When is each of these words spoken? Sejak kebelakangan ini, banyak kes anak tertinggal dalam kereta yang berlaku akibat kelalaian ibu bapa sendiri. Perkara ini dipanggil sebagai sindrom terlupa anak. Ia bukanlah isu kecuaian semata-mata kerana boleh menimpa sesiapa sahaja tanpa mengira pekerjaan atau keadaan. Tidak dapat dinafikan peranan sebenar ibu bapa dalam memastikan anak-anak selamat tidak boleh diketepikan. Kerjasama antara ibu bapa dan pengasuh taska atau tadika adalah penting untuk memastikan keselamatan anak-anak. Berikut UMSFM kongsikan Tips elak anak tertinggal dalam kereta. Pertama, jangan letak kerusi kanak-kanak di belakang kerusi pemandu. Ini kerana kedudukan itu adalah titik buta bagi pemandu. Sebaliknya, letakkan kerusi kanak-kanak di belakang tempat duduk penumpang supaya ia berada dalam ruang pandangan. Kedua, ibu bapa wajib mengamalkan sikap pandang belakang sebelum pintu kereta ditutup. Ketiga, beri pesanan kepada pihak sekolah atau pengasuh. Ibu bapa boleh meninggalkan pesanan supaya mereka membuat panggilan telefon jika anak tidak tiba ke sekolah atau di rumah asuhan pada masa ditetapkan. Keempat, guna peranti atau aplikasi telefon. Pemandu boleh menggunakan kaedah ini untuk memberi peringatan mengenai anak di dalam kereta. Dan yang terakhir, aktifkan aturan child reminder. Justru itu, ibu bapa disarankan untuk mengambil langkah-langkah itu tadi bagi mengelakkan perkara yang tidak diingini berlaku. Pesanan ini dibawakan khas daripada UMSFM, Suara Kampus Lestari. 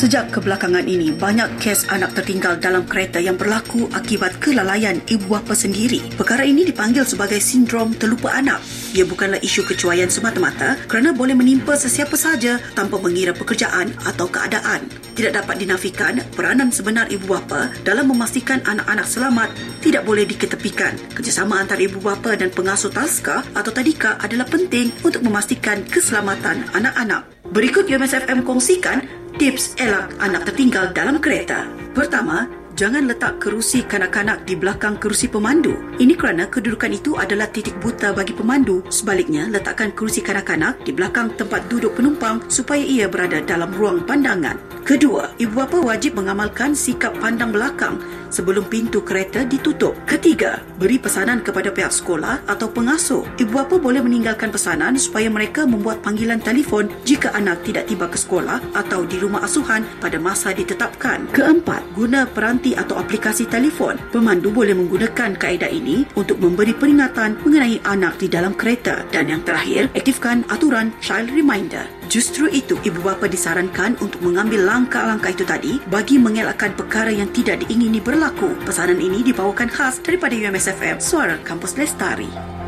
Sejak 0.00 0.32
kebelakangan 0.32 0.88
ini, 0.88 1.12
banyak 1.12 1.60
kes 1.60 1.92
anak 1.92 2.16
tertinggal 2.16 2.56
dalam 2.56 2.88
kereta 2.88 3.20
yang 3.20 3.36
berlaku 3.36 3.84
akibat 3.92 4.40
kelalaian 4.40 4.96
ibu 5.04 5.28
bapa 5.28 5.52
sendiri. 5.52 6.00
Perkara 6.16 6.40
ini 6.40 6.64
dipanggil 6.64 7.04
sebagai 7.04 7.36
sindrom 7.36 7.92
terlupa 7.92 8.32
anak. 8.32 8.64
Ia 8.96 9.04
bukanlah 9.04 9.44
isu 9.44 9.60
kecuaian 9.68 10.08
semata-mata 10.08 10.80
kerana 10.88 11.12
boleh 11.12 11.36
menimpa 11.36 11.76
sesiapa 11.76 12.16
sahaja 12.16 12.56
tanpa 12.72 12.96
mengira 12.96 13.36
pekerjaan 13.36 13.92
atau 14.08 14.24
keadaan. 14.24 14.88
Tidak 15.12 15.36
dapat 15.36 15.60
dinafikan 15.60 16.16
peranan 16.32 16.72
sebenar 16.72 17.12
ibu 17.12 17.36
bapa 17.36 17.68
dalam 17.84 18.08
memastikan 18.08 18.64
anak-anak 18.64 19.04
selamat 19.04 19.52
tidak 19.84 20.08
boleh 20.08 20.24
diketepikan. 20.24 20.96
Kerjasama 21.12 21.60
antara 21.60 21.84
ibu 21.84 22.00
bapa 22.00 22.40
dan 22.40 22.48
pengasuh 22.48 22.88
taska 22.88 23.44
atau 23.52 23.68
tadika 23.68 24.16
adalah 24.16 24.48
penting 24.48 24.96
untuk 25.04 25.20
memastikan 25.20 25.84
keselamatan 25.84 26.64
anak-anak. 26.72 27.39
Berikut 27.50 27.90
UMSFM 27.90 28.46
kongsikan 28.46 29.02
Tips 29.34 29.74
elak 29.82 30.14
anak 30.22 30.46
tertinggal 30.46 30.94
dalam 30.94 31.18
kereta. 31.18 31.66
Pertama, 31.90 32.46
jangan 32.78 33.10
letak 33.10 33.42
kerusi 33.42 33.82
kanak-kanak 33.82 34.46
di 34.46 34.54
belakang 34.54 35.02
kerusi 35.02 35.26
pemandu. 35.26 35.74
Ini 35.98 36.14
kerana 36.14 36.46
kedudukan 36.46 36.94
itu 36.94 37.18
adalah 37.18 37.50
titik 37.50 37.74
buta 37.82 38.14
bagi 38.14 38.38
pemandu. 38.38 38.86
Sebaliknya, 38.86 39.50
letakkan 39.50 39.90
kerusi 39.90 40.22
kanak-kanak 40.22 40.78
di 40.86 40.94
belakang 40.94 41.34
tempat 41.34 41.66
duduk 41.66 41.98
penumpang 41.98 42.38
supaya 42.46 42.86
ia 42.86 43.10
berada 43.10 43.42
dalam 43.42 43.74
ruang 43.74 44.06
pandangan. 44.06 44.60
Kedua, 44.82 45.30
ibu 45.38 45.54
bapa 45.60 45.78
wajib 45.78 46.18
mengamalkan 46.18 46.74
sikap 46.74 47.14
pandang 47.20 47.52
belakang 47.54 48.00
sebelum 48.32 48.66
pintu 48.66 49.04
kereta 49.04 49.44
ditutup. 49.44 49.92
Ketiga, 50.08 50.62
beri 50.78 50.96
pesanan 50.96 51.44
kepada 51.44 51.68
pihak 51.68 51.92
sekolah 51.92 52.42
atau 52.48 52.70
pengasuh. 52.70 53.22
Ibu 53.36 53.52
bapa 53.52 53.76
boleh 53.76 54.00
meninggalkan 54.00 54.48
pesanan 54.48 54.96
supaya 54.96 55.28
mereka 55.28 55.68
membuat 55.68 56.00
panggilan 56.00 56.40
telefon 56.40 56.88
jika 57.04 57.34
anak 57.36 57.60
tidak 57.66 57.86
tiba 57.90 58.08
ke 58.08 58.16
sekolah 58.16 58.62
atau 58.72 59.04
di 59.04 59.20
rumah 59.20 59.44
asuhan 59.44 59.84
pada 60.00 60.16
masa 60.16 60.54
ditetapkan. 60.56 61.28
Keempat, 61.34 61.84
guna 61.92 62.24
peranti 62.24 62.72
atau 62.72 62.96
aplikasi 62.96 63.46
telefon. 63.50 64.00
Pemandu 64.10 64.48
boleh 64.50 64.72
menggunakan 64.72 65.36
kaedah 65.36 65.70
ini 65.70 66.08
untuk 66.16 66.40
memberi 66.40 66.72
peringatan 66.72 67.42
mengenai 67.44 67.82
anak 67.84 68.16
di 68.16 68.26
dalam 68.30 68.56
kereta. 68.56 69.04
Dan 69.12 69.28
yang 69.28 69.42
terakhir, 69.44 69.92
aktifkan 69.92 70.46
aturan 70.48 70.94
child 71.04 71.28
reminder. 71.34 71.99
Justru 72.10 72.50
itu, 72.50 72.74
ibu 72.82 72.98
bapa 73.06 73.30
disarankan 73.30 73.94
untuk 74.02 74.18
mengambil 74.26 74.66
langkah-langkah 74.66 75.30
itu 75.30 75.46
tadi 75.46 75.78
bagi 75.86 76.18
mengelakkan 76.18 76.74
perkara 76.74 77.14
yang 77.14 77.30
tidak 77.30 77.62
diingini 77.62 78.02
berlaku. 78.02 78.50
Pesanan 78.66 78.98
ini 78.98 79.22
dibawakan 79.22 79.70
khas 79.70 80.02
daripada 80.02 80.34
UMSFM, 80.34 80.98
Suara 80.98 81.38
Kampus 81.46 81.78
Lestari. 81.78 82.59